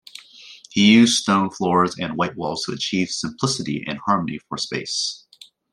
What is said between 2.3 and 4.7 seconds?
walls to achieve simplicity and harmony for